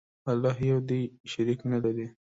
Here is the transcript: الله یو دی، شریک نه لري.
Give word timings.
الله 0.31 0.55
یو 0.69 0.79
دی، 0.89 1.01
شریک 1.31 1.59
نه 1.71 1.77
لري. 1.83 2.07